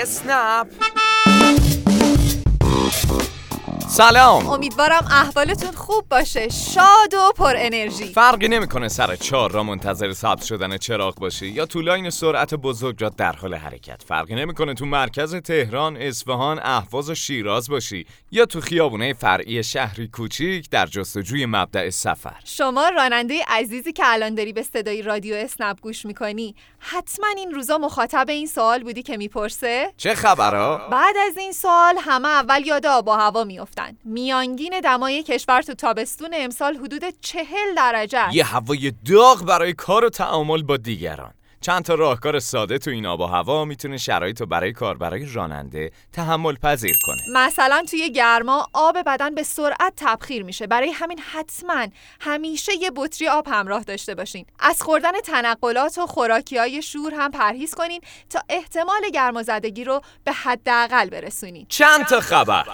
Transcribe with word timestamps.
اسنپ 0.00 0.68
سلام. 3.92 4.46
امیدوارم 4.46 5.08
احوالتون 5.10 5.70
خوب 5.70 6.08
باشه. 6.08 6.48
شاد 6.48 7.14
و 7.14 7.32
پر 7.36 7.54
انرژی. 7.56 8.04
فرقی 8.04 8.48
نمی‌کنه 8.48 8.88
سر 8.88 9.16
چهارراه 9.16 9.62
منتظر 9.62 10.12
سبز 10.12 10.42
شدن 10.42 10.76
چراغ 10.76 11.14
باشی 11.14 11.46
یا 11.46 11.66
تو 11.66 11.80
لاین 11.80 12.10
سرعت 12.10 12.54
بزرگراه 12.54 13.08
در 13.08 13.32
حال 13.32 13.54
حرکت. 13.54 14.02
فرقی 14.02 14.34
نمی‌کنه 14.34 14.74
تو 14.74 14.86
مرکز 14.86 15.34
تهران 15.34 15.96
اصفهان 15.96 16.60
اهواز 16.62 17.10
و 17.10 17.14
شیراز 17.14 17.70
باشی 17.70 18.06
یا 18.30 18.46
تو 18.46 18.60
خیابون 18.60 19.12
فرعی 19.12 19.64
شهری 19.64 20.08
کوچیک 20.08 20.70
در 20.70 20.86
جستجوی 20.86 21.46
مبدأ 21.46 21.90
سفر. 21.90 22.40
شما 22.44 22.88
راننده 22.88 23.34
عزیزی 23.48 23.92
که 23.92 24.02
الان 24.06 24.34
داری 24.34 24.52
به 24.52 24.62
صدای 24.62 25.02
رادیو 25.02 25.34
اسنپ 25.34 25.80
گوش 25.80 26.06
می‌کنی 26.06 26.54
حتما 26.78 27.26
این 27.36 27.54
روزا 27.54 27.78
مخاطب 27.78 28.26
این 28.28 28.46
سوال 28.46 28.82
بودی 28.82 29.02
که 29.02 29.16
می‌پرسه؟ 29.16 29.92
چه 29.96 30.14
خبرها؟ 30.14 30.88
بعد 30.88 31.14
از 31.28 31.36
این 31.36 31.52
سوال 31.52 31.94
همه 32.00 32.28
اول 32.28 32.66
یاد 32.66 32.86
آب 32.86 33.08
و 33.08 33.10
هوا 33.10 33.44
میافتن. 33.44 33.81
میانگین 34.04 34.80
دمای 34.84 35.22
کشور 35.22 35.62
تو 35.62 35.74
تابستون 35.74 36.30
امسال 36.34 36.76
حدود 36.76 37.02
چهل 37.20 37.74
درجه 37.76 38.18
است. 38.18 38.34
یه 38.34 38.44
هوای 38.44 38.92
داغ 39.10 39.44
برای 39.44 39.72
کار 39.72 40.04
و 40.04 40.10
تعامل 40.10 40.62
با 40.62 40.76
دیگران. 40.76 41.32
چند 41.60 41.84
تا 41.84 41.94
راهکار 41.94 42.38
ساده 42.38 42.78
تو 42.78 42.90
این 42.90 43.06
آب 43.06 43.20
و 43.20 43.26
هوا 43.26 43.64
می‌تونه 43.64 43.96
شرایط 43.96 44.40
رو 44.40 44.46
برای 44.46 44.72
کار 44.72 44.96
برای 44.96 45.26
راننده 45.32 45.90
تحمل 46.12 46.56
پذیر 46.56 46.96
کنه. 47.06 47.46
مثلا 47.46 47.84
توی 47.90 48.10
گرما 48.10 48.66
آب 48.72 48.98
بدن 49.06 49.34
به 49.34 49.42
سرعت 49.42 49.92
تبخیر 49.96 50.42
میشه. 50.42 50.66
برای 50.66 50.90
همین 50.90 51.18
حتما 51.18 51.86
همیشه 52.20 52.72
یه 52.80 52.90
بطری 52.96 53.28
آب 53.28 53.48
همراه 53.48 53.82
داشته 53.82 54.14
باشین. 54.14 54.46
از 54.58 54.82
خوردن 54.82 55.20
تنقلات 55.24 55.98
و 55.98 56.06
خوراکی 56.06 56.58
های 56.58 56.82
شور 56.82 57.14
هم 57.14 57.30
پرهیز 57.30 57.74
کنین 57.74 58.00
تا 58.30 58.40
احتمال 58.48 59.02
گرمازدگی 59.14 59.84
رو 59.84 60.00
به 60.24 60.32
حداقل 60.32 61.10
برسونین. 61.10 61.66
چند 61.68 62.06
تا 62.06 62.20
خبر؟ 62.20 62.64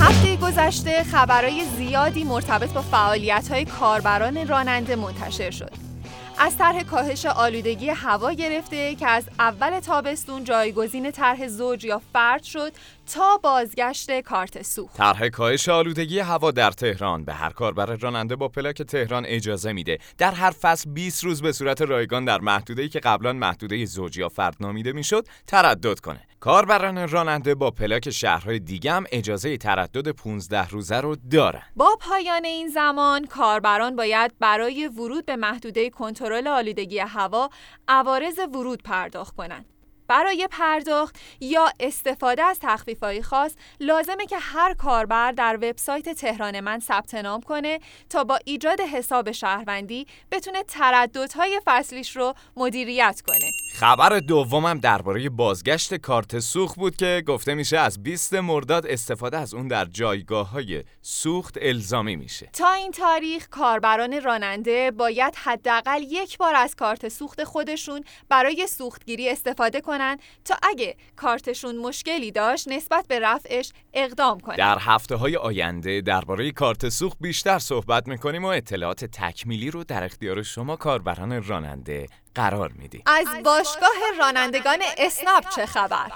هفته 0.00 0.36
گذشته 0.36 1.02
خبرهای 1.02 1.64
زیادی 1.76 2.24
مرتبط 2.24 2.72
با 2.72 2.82
فعالیت‌های 2.82 3.64
کاربران 3.64 4.48
راننده 4.48 4.96
منتشر 4.96 5.50
شد. 5.50 5.92
از 6.38 6.58
طرح 6.58 6.82
کاهش 6.82 7.26
آلودگی 7.26 7.88
هوا 7.88 8.32
گرفته 8.32 8.94
که 8.94 9.06
از 9.06 9.24
اول 9.38 9.80
تابستون 9.80 10.44
جایگزین 10.44 11.10
طرح 11.10 11.48
زوج 11.48 11.84
یا 11.84 12.00
فرد 12.12 12.42
شد 12.42 12.72
تا 13.14 13.40
بازگشت 13.42 14.20
کارت 14.20 14.62
سوخت. 14.62 14.96
طرح 14.96 15.28
کاهش 15.28 15.68
آلودگی 15.68 16.18
هوا 16.18 16.50
در 16.50 16.70
تهران 16.70 17.24
به 17.24 17.34
هر 17.34 17.50
کاربر 17.50 17.86
راننده 17.86 18.36
با 18.36 18.48
پلاک 18.48 18.82
تهران 18.82 19.24
اجازه 19.26 19.72
میده 19.72 19.98
در 20.18 20.32
هر 20.32 20.50
فصل 20.50 20.90
20 20.90 21.24
روز 21.24 21.42
به 21.42 21.52
صورت 21.52 21.82
رایگان 21.82 22.24
در 22.24 22.40
محدوده‌ای 22.40 22.88
که 22.88 23.00
قبلا 23.00 23.32
محدوده 23.32 23.84
زوج 23.84 24.18
یا 24.18 24.28
فرد 24.28 24.56
نامیده 24.60 24.92
می‌شد 24.92 25.26
تردد 25.46 26.00
کنه. 26.00 26.20
کاربران 26.42 27.08
راننده 27.08 27.54
با 27.54 27.70
پلاک 27.70 28.10
شهرهای 28.10 28.58
دیگه 28.58 28.92
هم 28.92 29.04
اجازه 29.12 29.56
تردد 29.56 30.08
15 30.08 30.68
روزه 30.68 31.00
رو 31.00 31.16
دارن. 31.30 31.62
با 31.76 31.96
پایان 32.00 32.44
این 32.44 32.68
زمان 32.68 33.26
کاربران 33.26 33.96
باید 33.96 34.32
برای 34.38 34.88
ورود 34.88 35.26
به 35.26 35.36
محدوده 35.36 35.90
کنترل 35.90 36.46
آلودگی 36.46 36.98
هوا 36.98 37.50
عوارض 37.88 38.38
ورود 38.38 38.82
پرداخت 38.82 39.36
کنند. 39.36 39.71
برای 40.12 40.48
پرداخت 40.50 41.16
یا 41.40 41.68
استفاده 41.80 42.42
از 42.42 42.58
تخفیف‌های 42.62 43.22
خاص 43.22 43.52
لازمه 43.80 44.26
که 44.26 44.38
هر 44.38 44.74
کاربر 44.74 45.32
در 45.32 45.56
وبسایت 45.56 46.08
تهران 46.08 46.60
من 46.60 46.80
ثبت 46.80 47.14
نام 47.14 47.40
کنه 47.40 47.78
تا 48.10 48.24
با 48.24 48.38
ایجاد 48.44 48.80
حساب 48.80 49.32
شهروندی 49.32 50.06
بتونه 50.32 50.62
ترددهای 50.62 51.60
فصلیش 51.64 52.16
رو 52.16 52.34
مدیریت 52.56 53.22
کنه. 53.26 53.50
خبر 53.74 54.18
دومم 54.18 54.78
درباره 54.78 55.28
بازگشت 55.28 55.94
کارت 55.94 56.38
سوخت 56.38 56.76
بود 56.76 56.96
که 56.96 57.22
گفته 57.26 57.54
میشه 57.54 57.78
از 57.78 58.02
20 58.02 58.34
مرداد 58.34 58.86
استفاده 58.86 59.38
از 59.38 59.54
اون 59.54 59.68
در 59.68 59.84
جایگاه 59.84 60.50
های 60.50 60.84
سوخت 61.02 61.58
الزامی 61.62 62.16
میشه. 62.16 62.48
تا 62.52 62.72
این 62.72 62.90
تاریخ 62.90 63.48
کاربران 63.48 64.22
راننده 64.22 64.90
باید 64.90 65.34
حداقل 65.36 66.02
یک 66.02 66.38
بار 66.38 66.54
از 66.54 66.74
کارت 66.74 67.08
سوخت 67.08 67.44
خودشون 67.44 68.04
برای 68.28 68.66
سوختگیری 68.66 69.30
استفاده 69.30 69.80
کنن 69.80 70.01
تا 70.44 70.54
اگه 70.62 70.96
کارتشون 71.16 71.76
مشکلی 71.76 72.30
داشت 72.30 72.68
نسبت 72.68 73.06
به 73.08 73.20
رفعش 73.20 73.72
اقدام 73.94 74.40
کنن. 74.40 74.56
در 74.56 74.78
هفته 74.80 75.16
های 75.16 75.36
آینده 75.36 76.00
درباره 76.00 76.50
کارت 76.50 76.88
سوخت 76.88 77.16
بیشتر 77.20 77.58
صحبت 77.58 78.08
می‌کنیم 78.08 78.44
و 78.44 78.48
اطلاعات 78.48 79.04
تکمیلی 79.04 79.70
رو 79.70 79.84
در 79.84 80.04
اختیار 80.04 80.42
شما 80.42 80.76
کاربران 80.76 81.42
راننده 81.42 82.06
قرار 82.34 82.72
میدیم. 82.78 83.02
از 83.06 83.26
باشگاه 83.44 83.88
رانندگان 84.18 84.78
اسناب 84.98 85.44
چه 85.56 85.66
خبر؟ 85.66 86.10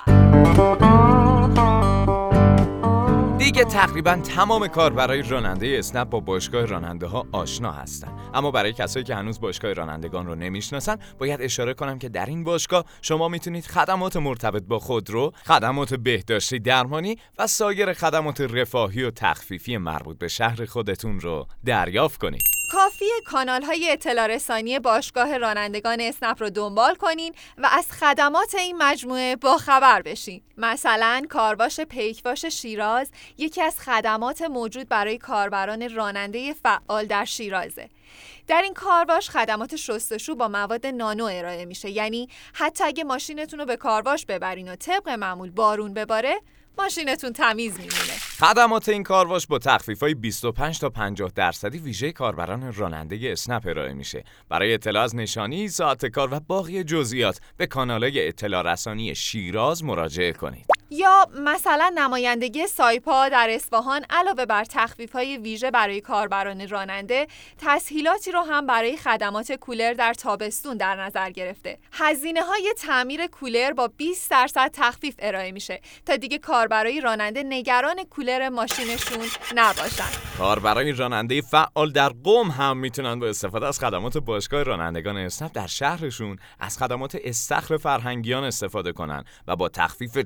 دیگه 3.47 3.65
تقریبا 3.65 4.17
تمام 4.17 4.69
کار 4.69 4.93
برای 4.93 5.23
راننده 5.23 5.77
اسنپ 5.79 6.11
با 6.11 6.21
باشگاه 6.21 6.65
راننده 6.65 7.07
ها 7.07 7.27
آشنا 7.33 7.73
هستن. 7.73 8.13
اما 8.35 8.51
برای 8.51 8.73
کسایی 8.73 9.05
که 9.05 9.15
هنوز 9.15 9.41
باشگاه 9.41 9.73
رانندگان 9.73 10.27
رو 10.27 10.35
نمی‌شناسن 10.35 10.97
باید 11.19 11.43
اشاره 11.43 11.75
کنم 11.75 11.99
که 11.99 12.09
در 12.09 12.27
این 12.27 12.45
باشگاه 12.45 12.85
شما 13.03 13.29
می‌تونید 13.29 13.67
خدمات 13.67 14.17
مرتبط 14.17 14.63
با 14.63 14.79
خودرو 14.79 15.33
خدمات 15.45 15.95
بهداشتی 15.95 16.59
درمانی 16.59 17.17
و 17.39 17.47
سایر 17.47 17.93
خدمات 17.93 18.41
رفاهی 18.41 19.03
و 19.03 19.11
تخفیفی 19.11 19.77
مربوط 19.77 20.19
به 20.19 20.29
شهر 20.29 20.65
خودتون 20.65 21.21
رو 21.21 21.47
دریافت 21.65 22.21
کنید. 22.21 22.43
کافی 22.73 23.05
کانال 23.25 23.63
های 23.63 23.91
اطلاع 23.91 24.27
رسانی 24.27 24.79
باشگاه 24.79 25.39
رانندگان 25.39 26.01
اسنپ 26.01 26.43
رو 26.43 26.51
دنبال 26.51 26.95
کنین 26.95 27.35
و 27.59 27.69
از 27.73 27.93
خدمات 27.93 28.55
این 28.55 28.77
مجموعه 28.77 29.37
با 29.37 29.59
خبر 29.59 30.03
بشین. 30.03 30.43
مثلا 30.57 31.23
کارواش 31.31 31.81
پیکواش 31.81 32.45
شیراز 32.45 33.11
یکی 33.39 33.63
از 33.63 33.81
خدمات 33.81 34.43
موجود 34.43 34.89
برای 34.89 35.19
کاربران 35.19 35.95
راننده 35.95 36.53
فعال 36.53 37.07
در 37.07 37.25
شیرازه. 37.25 37.89
در 38.47 38.63
این 38.63 38.75
کارواش 38.75 39.31
خدمات 39.31 39.77
شستشو 39.77 40.35
با 40.35 40.49
مواد 40.49 40.87
نانو 40.87 41.25
ارائه 41.25 41.65
میشه 41.65 41.91
یعنی 41.91 42.29
حتی 42.53 42.85
اگه 42.85 43.05
ماشینتون 43.05 43.59
رو 43.59 43.67
به 43.67 43.77
کارواش 43.77 44.27
ببرین 44.27 44.73
و 44.73 44.77
طبق 44.77 45.09
معمول 45.09 45.51
بارون 45.51 45.95
بباره 45.95 46.41
ماشینتون 46.79 47.33
تمیز 47.33 47.73
میمونه. 47.73 48.19
خدمات 48.41 48.89
این 48.89 49.03
کارواش 49.03 49.47
با 49.47 49.59
تخفیف 49.59 50.01
های 50.01 50.15
25 50.15 50.79
تا 50.79 50.91
50 50.91 51.33
درصدی 51.35 51.79
ویژه 51.79 52.13
کاربران 52.13 52.73
راننده 52.73 53.19
اسنپ 53.23 53.67
ارائه 53.67 53.93
میشه. 53.93 54.25
برای 54.49 54.75
اطلاع 54.75 55.05
از 55.05 55.17
نشانی 55.17 55.69
ساعت 55.69 56.07
کار 56.07 56.35
و 56.35 56.41
باقی 56.41 56.85
جزئیات 56.85 57.41
به 57.57 57.67
کانال 57.67 58.11
اطلاع 58.15 58.73
رسانی 58.73 59.15
شیراز 59.15 59.85
مراجعه 59.85 60.33
کنید. 60.33 60.76
یا 60.91 61.29
مثلا 61.39 61.93
نمایندگی 61.95 62.67
سایپا 62.67 63.29
در 63.29 63.49
اصفهان 63.51 64.05
علاوه 64.11 64.47
بر 64.47 64.65
تخفیف 64.65 65.13
های 65.13 65.37
ویژه 65.37 65.71
برای 65.71 66.01
کاربران 66.01 66.69
راننده 66.69 67.27
تسهیلاتی 67.59 68.33
رو 68.33 68.41
هم 68.41 68.67
برای 68.67 68.97
خدمات 68.97 69.53
کولر 69.53 69.93
در 69.93 70.15
تابستون 70.15 70.77
در 70.77 70.95
نظر 70.95 71.31
گرفته. 71.31 71.79
هزینه 71.93 72.43
های 72.43 72.75
تعمیر 72.79 73.27
کولر 73.27 73.73
با 73.73 73.89
20 73.89 74.31
درصد 74.31 74.71
تخفیف 74.73 75.15
ارائه 75.19 75.53
میشه 75.53 75.81
تا 76.07 76.17
دیگه 76.17 76.39
کاربرای 76.39 77.01
راننده 77.01 77.43
نگران 77.43 78.05
کولر 78.11 78.49
ماشینشون 78.49 79.27
نباشن. 79.55 80.39
کاربرای 80.39 80.93
راننده 80.93 81.41
فعال 81.41 81.93
در 81.93 82.09
قم 82.25 82.51
هم 82.51 82.77
می‌تونن 82.77 83.21
با 83.21 83.27
استفاده 83.27 83.67
از 83.67 83.79
خدمات 83.81 84.19
باشگاه 84.19 84.63
رانندگان 84.63 85.17
اسنپ 85.17 85.53
در 85.53 85.67
شهرشون 85.67 86.39
از 86.61 86.79
خدمات 86.79 87.17
استخر 87.25 87.77
فرهنگیان 87.77 88.45
استفاده 88.45 88.93
کنن 88.93 89.25
و 89.49 89.57
با 89.57 89.69
تخفیف 89.69 90.19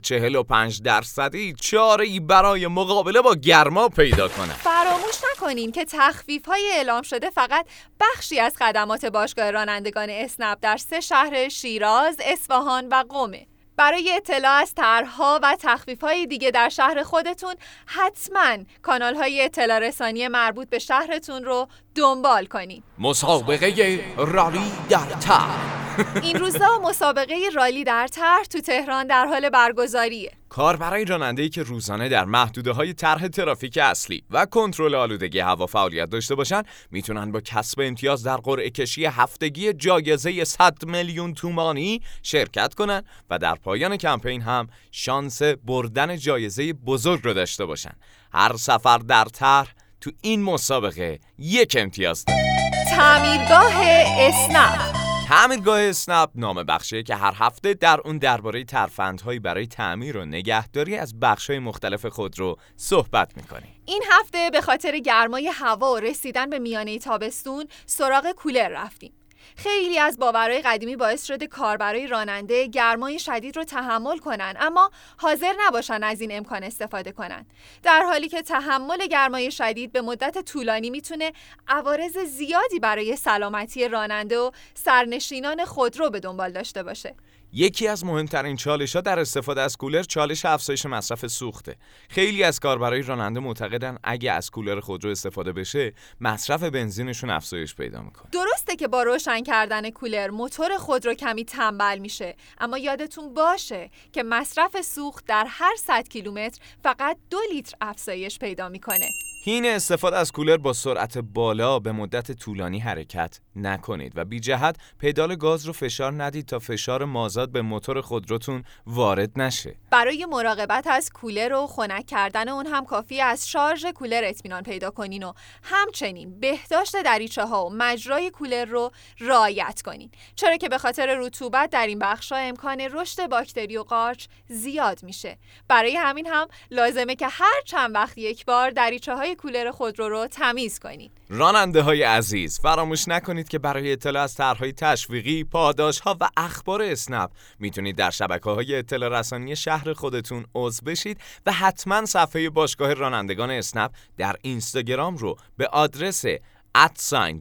45 0.50 0.82
درصدی 0.82 1.54
چاره 1.60 2.04
ای 2.04 2.20
برای 2.20 2.66
مقابله 2.66 3.20
با 3.20 3.34
گرما 3.34 3.88
پیدا 3.88 4.28
کنن 4.28 4.52
فراموش 4.52 5.14
نکنین 5.32 5.72
که 5.72 5.84
تخفیف 5.84 6.46
های 6.46 6.70
اعلام 6.72 7.02
شده 7.02 7.30
فقط 7.30 7.66
بخشی 8.00 8.40
از 8.40 8.56
خدمات 8.56 9.04
باشگاه 9.04 9.50
رانندگان 9.50 10.10
اسنپ 10.10 10.58
در 10.62 10.76
سه 10.76 11.00
شهر 11.00 11.48
شیراز، 11.48 12.16
اصفهان 12.24 12.88
و 12.88 13.04
قمه. 13.08 13.46
برای 13.76 14.12
اطلاع 14.16 14.52
از 14.52 14.74
طرحها 14.74 15.40
و 15.42 15.56
های 16.02 16.26
دیگه 16.26 16.50
در 16.50 16.68
شهر 16.68 17.02
خودتون 17.02 17.54
حتما 17.86 18.56
کانال 18.82 19.14
های 19.14 19.44
اطلاع 19.44 19.78
رسانی 19.78 20.28
مربوط 20.28 20.68
به 20.68 20.78
شهرتون 20.78 21.44
رو 21.44 21.68
دنبال 21.94 22.46
کنید. 22.46 22.84
مسابقه 22.98 24.00
رالی 24.16 24.72
در 24.88 24.98
طرح 24.98 25.89
این 26.22 26.38
روزا 26.38 26.78
مسابقه 26.82 27.34
رالی 27.54 27.84
در 27.84 28.06
طرح 28.06 28.44
تو 28.44 28.60
تهران 28.60 29.06
در 29.06 29.26
حال 29.26 29.50
برگزاریه. 29.50 30.32
کار 30.48 30.76
برای 30.76 31.04
راننده‌ای 31.04 31.48
که 31.48 31.62
روزانه 31.62 32.08
در 32.08 32.24
محدوده 32.24 32.72
های 32.72 32.92
طرح 32.92 33.28
ترافیک 33.28 33.78
اصلی 33.78 34.22
و 34.30 34.46
کنترل 34.46 34.94
آلودگی 34.94 35.38
هوا 35.38 35.66
فعالیت 35.66 36.10
داشته 36.10 36.34
باشند 36.34 36.66
می‌تونن 36.90 37.32
با 37.32 37.40
کسب 37.40 37.80
امتیاز 37.80 38.22
در 38.22 38.36
قرعه 38.36 38.70
کشی 38.70 39.04
هفتگی 39.04 39.72
جایزه 39.72 40.44
100 40.44 40.84
میلیون 40.84 41.34
تومانی 41.34 42.00
شرکت 42.22 42.74
کنند 42.74 43.04
و 43.30 43.38
در 43.38 43.54
پایان 43.54 43.96
کمپین 43.96 44.42
هم 44.42 44.68
شانس 44.90 45.42
بردن 45.42 46.16
جایزه 46.16 46.72
بزرگ 46.72 47.20
رو 47.24 47.34
داشته 47.34 47.64
باشن. 47.64 47.92
هر 48.32 48.56
سفر 48.56 48.98
در 48.98 49.24
طرح 49.24 49.74
تو 50.00 50.10
این 50.22 50.42
مسابقه 50.42 51.18
یک 51.38 51.76
امتیاز. 51.78 52.24
داره 52.24 52.50
تعمیرگاه 52.90 53.72
اسنپ. 54.18 54.99
تعمیرگاه 55.30 55.80
اسنپ 55.80 56.30
نام 56.34 56.62
بخشیه 56.62 57.02
که 57.02 57.14
هر 57.14 57.32
هفته 57.36 57.74
در 57.74 58.00
اون 58.04 58.18
درباره 58.18 58.64
ترفندهایی 58.64 59.38
برای 59.38 59.66
تعمیر 59.66 60.16
و 60.16 60.24
نگهداری 60.24 60.96
از 60.96 61.20
بخشهای 61.20 61.58
مختلف 61.58 62.06
خود 62.06 62.38
رو 62.38 62.56
صحبت 62.76 63.36
می‌کنیم. 63.36 63.82
این 63.86 64.02
هفته 64.10 64.50
به 64.52 64.60
خاطر 64.60 64.98
گرمای 64.98 65.48
هوا 65.48 65.92
و 65.92 65.96
رسیدن 65.96 66.50
به 66.50 66.58
میانه 66.58 66.98
تابستون 66.98 67.68
سراغ 67.86 68.32
کولر 68.32 68.68
رفتیم. 68.68 69.12
خیلی 69.56 69.98
از 69.98 70.18
باورهای 70.18 70.62
قدیمی 70.62 70.96
باعث 70.96 71.26
شده 71.26 71.46
کاربرای 71.46 72.06
راننده 72.06 72.66
گرمای 72.66 73.18
شدید 73.18 73.56
رو 73.56 73.64
تحمل 73.64 74.18
کنن 74.18 74.54
اما 74.60 74.90
حاضر 75.16 75.54
نباشن 75.60 76.02
از 76.02 76.20
این 76.20 76.36
امکان 76.36 76.64
استفاده 76.64 77.12
کنن. 77.12 77.46
در 77.82 78.02
حالی 78.02 78.28
که 78.28 78.42
تحمل 78.42 79.06
گرمای 79.06 79.50
شدید 79.50 79.92
به 79.92 80.00
مدت 80.00 80.44
طولانی 80.44 80.90
می‌تونه 80.90 81.32
عوارض 81.68 82.18
زیادی 82.18 82.78
برای 82.78 83.16
سلامتی 83.16 83.88
راننده 83.88 84.38
و 84.38 84.50
سرنشینان 84.74 85.64
خودرو 85.64 86.10
به 86.10 86.20
دنبال 86.20 86.52
داشته 86.52 86.82
باشه. 86.82 87.14
یکی 87.52 87.88
از 87.88 88.04
مهمترین 88.04 88.56
چالش 88.56 88.96
ها 88.96 89.02
در 89.02 89.18
استفاده 89.18 89.60
از 89.60 89.76
کولر 89.76 90.02
چالش 90.02 90.44
افزایش 90.44 90.86
مصرف 90.86 91.26
سوخته. 91.26 91.76
خیلی 92.08 92.42
از 92.42 92.60
کاربرای 92.60 93.02
راننده 93.02 93.40
معتقدن 93.40 93.98
اگه 94.04 94.32
از 94.32 94.50
کولر 94.50 94.80
خودرو 94.80 95.10
استفاده 95.10 95.52
بشه، 95.52 95.92
مصرف 96.20 96.62
بنزینشون 96.62 97.30
افزایش 97.30 97.74
پیدا 97.74 98.02
می‌کنه. 98.02 98.30
درسته 98.32 98.76
که 98.76 98.88
با 98.88 99.02
روشن 99.02 99.42
کردن 99.42 99.90
کولر 99.90 100.30
موتور 100.30 100.76
خودرو 100.78 101.14
کمی 101.14 101.44
تنبل 101.44 101.98
میشه، 101.98 102.36
اما 102.58 102.78
یادتون 102.78 103.34
باشه 103.34 103.90
که 104.12 104.22
مصرف 104.22 104.80
سوخت 104.80 105.24
در 105.26 105.46
هر 105.48 105.76
100 105.76 106.08
کیلومتر 106.08 106.60
فقط 106.82 107.16
دو 107.30 107.38
لیتر 107.52 107.76
افزایش 107.80 108.38
پیدا 108.38 108.68
می‌کنه. 108.68 109.10
حین 109.44 109.66
استفاده 109.66 110.16
از 110.16 110.32
کولر 110.32 110.56
با 110.56 110.72
سرعت 110.72 111.18
بالا 111.18 111.78
به 111.78 111.92
مدت 111.92 112.32
طولانی 112.32 112.78
حرکت 112.78 113.40
نکنید 113.56 114.12
و 114.16 114.24
بی 114.24 114.40
جهت 114.40 114.76
پدال 114.98 115.36
گاز 115.36 115.66
رو 115.66 115.72
فشار 115.72 116.22
ندید 116.22 116.46
تا 116.46 116.58
فشار 116.58 117.04
مازاد 117.04 117.52
به 117.52 117.62
موتور 117.62 118.00
خودروتون 118.00 118.64
وارد 118.86 119.30
نشه. 119.36 119.76
برای 119.90 120.26
مراقبت 120.26 120.86
از 120.86 121.10
کولر 121.10 121.52
و 121.52 121.66
خنک 121.66 122.06
کردن 122.06 122.48
اون 122.48 122.66
هم 122.66 122.84
کافی 122.84 123.20
از 123.20 123.48
شارژ 123.50 123.86
کولر 123.86 124.22
اطمینان 124.24 124.62
پیدا 124.62 124.90
کنین 124.90 125.22
و 125.22 125.32
همچنین 125.62 126.40
بهداشت 126.40 127.02
دریچه 127.02 127.44
ها 127.44 127.66
و 127.66 127.70
مجرای 127.70 128.30
کولر 128.30 128.64
رو 128.64 128.90
رعایت 129.20 129.82
کنین 129.84 130.10
چرا 130.34 130.56
که 130.56 130.68
به 130.68 130.78
خاطر 130.78 131.16
رطوبت 131.18 131.70
در 131.70 131.86
این 131.86 131.98
بخش 131.98 132.32
امکان 132.32 132.80
رشد 132.80 133.26
باکتری 133.26 133.76
و 133.76 133.82
قارچ 133.82 134.26
زیاد 134.48 135.02
میشه. 135.02 135.38
برای 135.68 135.96
همین 135.96 136.26
هم 136.26 136.48
لازمه 136.70 137.16
که 137.16 137.28
هر 137.28 137.62
چند 137.64 137.94
وقت 137.94 138.18
یک 138.18 138.44
بار 138.44 138.70
دریچه 138.70 139.14
های 139.14 139.34
کولر 139.34 139.70
خودرو 139.70 140.08
رو 140.08 140.26
تمیز 140.26 140.78
کنید. 140.78 141.19
راننده 141.32 141.82
های 141.82 142.02
عزیز 142.02 142.60
فراموش 142.60 143.08
نکنید 143.08 143.48
که 143.48 143.58
برای 143.58 143.92
اطلاع 143.92 144.22
از 144.22 144.34
طرحهای 144.34 144.72
تشویقی، 144.72 145.44
پاداش 145.44 146.00
ها 146.00 146.16
و 146.20 146.28
اخبار 146.36 146.82
اسنپ 146.82 147.30
می‌تونید 147.58 147.96
در 147.96 148.10
شبکه 148.10 148.50
های 148.50 148.74
اطلاع 148.74 149.18
رسانی 149.18 149.56
شهر 149.56 149.92
خودتون 149.92 150.46
عضو 150.54 150.84
بشید 150.84 151.20
و 151.46 151.52
حتما 151.52 152.06
صفحه 152.06 152.50
باشگاه 152.50 152.94
رانندگان 152.94 153.50
اسنپ 153.50 153.90
در 154.16 154.36
اینستاگرام 154.42 155.16
رو 155.16 155.36
به 155.56 155.66
آدرس 155.66 156.24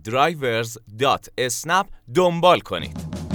drivers.snap 0.06 1.86
دنبال 2.16 2.60
کنید. 2.60 3.30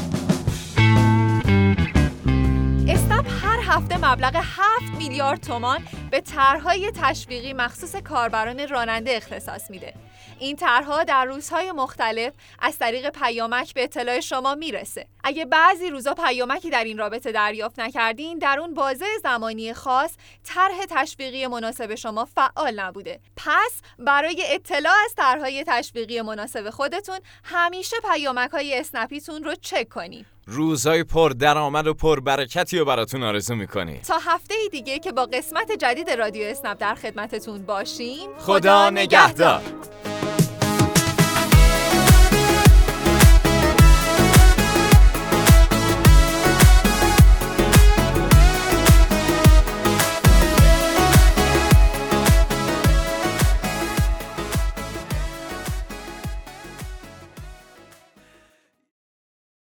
هفته 3.74 3.96
مبلغ 3.96 4.36
7 4.36 4.98
میلیارد 4.98 5.40
تومان 5.40 5.80
به 6.14 6.20
طرحهای 6.20 6.92
تشویقی 6.96 7.52
مخصوص 7.52 7.96
کاربران 7.96 8.68
راننده 8.68 9.16
اختصاص 9.16 9.70
میده. 9.70 9.94
این 10.38 10.56
طرحها 10.56 11.04
در 11.04 11.24
روزهای 11.24 11.72
مختلف 11.72 12.32
از 12.58 12.78
طریق 12.78 13.10
پیامک 13.10 13.74
به 13.74 13.84
اطلاع 13.84 14.20
شما 14.20 14.54
می‌رسه. 14.54 15.06
اگه 15.24 15.44
بعضی 15.44 15.90
روزا 15.90 16.14
پیامکی 16.14 16.70
در 16.70 16.84
این 16.84 16.98
رابطه 16.98 17.32
دریافت 17.32 17.80
نکردین، 17.80 18.38
در 18.38 18.60
اون 18.60 18.74
بازه 18.74 19.04
زمانی 19.22 19.72
خاص 19.72 20.14
طرح 20.44 20.84
تشویقی 20.90 21.46
مناسب 21.46 21.94
شما 21.94 22.24
فعال 22.24 22.80
نبوده. 22.80 23.20
پس 23.36 23.80
برای 23.98 24.44
اطلاع 24.48 24.94
از 25.04 25.14
طرحهای 25.16 25.64
تشویقی 25.66 26.20
مناسب 26.20 26.70
خودتون 26.70 27.18
همیشه 27.44 27.96
پیامک 28.12 28.50
های 28.50 28.78
اسنپیتون 28.78 29.44
رو 29.44 29.54
چک 29.54 29.88
کنید. 29.88 30.26
روزای 30.46 31.04
پر 31.04 31.30
درآمد 31.30 31.86
و 31.86 31.94
پر 31.94 32.20
برکتی 32.20 32.78
رو 32.78 32.84
براتون 32.84 33.22
آرزو 33.22 33.54
می‌کنی 33.54 33.98
تا 33.98 34.18
هفته 34.18 34.54
دیگه 34.70 34.98
که 34.98 35.12
با 35.12 35.26
قسمت 35.26 35.72
جدید 36.04 36.18
رادیو 36.18 36.46
اسنپ 36.46 36.78
در 36.78 36.94
خدمتتون 36.94 37.62
باشیم. 37.62 38.30
خدا 38.38 38.90
نگهدار. 38.90 39.62